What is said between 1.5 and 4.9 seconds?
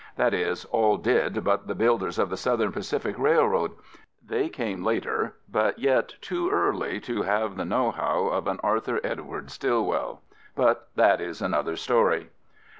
the builders of the Southern Pacific Railroad. They came